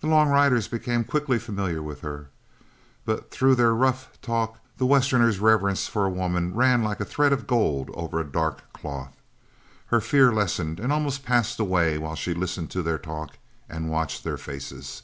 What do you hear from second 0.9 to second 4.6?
quickly familiar with her, but through their rough talk,